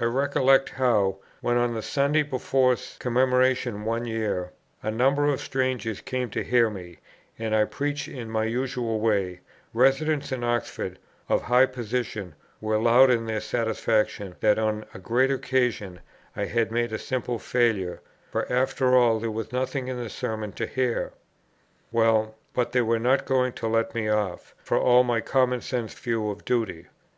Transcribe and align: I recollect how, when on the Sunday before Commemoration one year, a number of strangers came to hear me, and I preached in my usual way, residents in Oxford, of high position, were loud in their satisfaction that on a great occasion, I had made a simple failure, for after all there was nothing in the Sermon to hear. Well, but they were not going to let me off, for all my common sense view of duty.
I 0.00 0.06
recollect 0.06 0.70
how, 0.70 1.18
when 1.42 1.58
on 1.58 1.74
the 1.74 1.82
Sunday 1.82 2.22
before 2.22 2.78
Commemoration 2.98 3.84
one 3.84 4.06
year, 4.06 4.52
a 4.82 4.90
number 4.90 5.26
of 5.26 5.38
strangers 5.42 6.00
came 6.00 6.30
to 6.30 6.42
hear 6.42 6.70
me, 6.70 6.96
and 7.38 7.54
I 7.54 7.66
preached 7.66 8.08
in 8.08 8.30
my 8.30 8.44
usual 8.46 9.00
way, 9.00 9.40
residents 9.74 10.32
in 10.32 10.42
Oxford, 10.42 10.98
of 11.28 11.42
high 11.42 11.66
position, 11.66 12.34
were 12.62 12.78
loud 12.78 13.10
in 13.10 13.26
their 13.26 13.42
satisfaction 13.42 14.34
that 14.40 14.58
on 14.58 14.86
a 14.94 14.98
great 14.98 15.30
occasion, 15.30 16.00
I 16.34 16.46
had 16.46 16.72
made 16.72 16.94
a 16.94 16.98
simple 16.98 17.38
failure, 17.38 18.00
for 18.32 18.50
after 18.50 18.96
all 18.96 19.20
there 19.20 19.30
was 19.30 19.52
nothing 19.52 19.88
in 19.88 20.02
the 20.02 20.08
Sermon 20.08 20.52
to 20.52 20.66
hear. 20.66 21.12
Well, 21.92 22.34
but 22.54 22.72
they 22.72 22.80
were 22.80 22.98
not 22.98 23.26
going 23.26 23.52
to 23.52 23.68
let 23.68 23.94
me 23.94 24.08
off, 24.08 24.54
for 24.64 24.78
all 24.78 25.04
my 25.04 25.20
common 25.20 25.60
sense 25.60 25.92
view 25.92 26.30
of 26.30 26.46
duty. 26.46 26.86